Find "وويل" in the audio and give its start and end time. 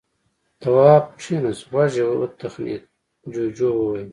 3.75-4.07